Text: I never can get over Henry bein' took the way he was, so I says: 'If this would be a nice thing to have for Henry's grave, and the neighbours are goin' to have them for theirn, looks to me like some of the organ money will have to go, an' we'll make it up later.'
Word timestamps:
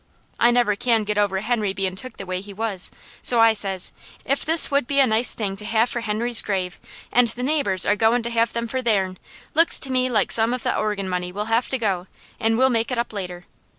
I 0.39 0.49
never 0.49 0.75
can 0.75 1.03
get 1.03 1.19
over 1.19 1.41
Henry 1.41 1.73
bein' 1.73 1.95
took 1.95 2.17
the 2.17 2.25
way 2.25 2.41
he 2.41 2.53
was, 2.55 2.89
so 3.21 3.39
I 3.39 3.53
says: 3.53 3.91
'If 4.25 4.43
this 4.43 4.71
would 4.71 4.87
be 4.87 4.99
a 4.99 5.05
nice 5.05 5.35
thing 5.35 5.55
to 5.57 5.65
have 5.65 5.89
for 5.91 6.01
Henry's 6.01 6.41
grave, 6.41 6.79
and 7.11 7.27
the 7.27 7.43
neighbours 7.43 7.85
are 7.85 7.95
goin' 7.95 8.23
to 8.23 8.31
have 8.31 8.51
them 8.53 8.65
for 8.67 8.81
theirn, 8.81 9.19
looks 9.53 9.79
to 9.81 9.91
me 9.91 10.09
like 10.09 10.31
some 10.31 10.55
of 10.55 10.63
the 10.63 10.75
organ 10.75 11.07
money 11.07 11.31
will 11.31 11.45
have 11.53 11.69
to 11.69 11.77
go, 11.77 12.07
an' 12.39 12.57
we'll 12.57 12.71
make 12.71 12.89
it 12.89 12.97
up 12.97 13.13
later.' 13.13 13.45